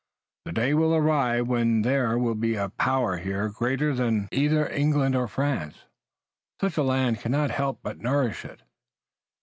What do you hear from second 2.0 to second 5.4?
will be a power here greater than either England or